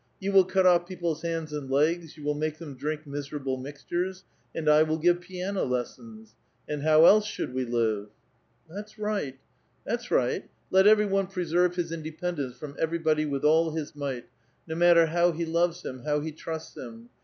[0.19, 4.23] You will cut off people's hands and legs, you will make them drink miserable mixtures,
[4.55, 6.33] and I will give piano lessons.
[6.67, 8.07] And how else should we live?"
[8.47, 9.37] '* That's right,
[9.85, 10.49] that's right.
[10.71, 14.25] Let everyone presei've his independence from everybody with all his might,
[14.67, 17.09] no matter how he loves him, how he trusts him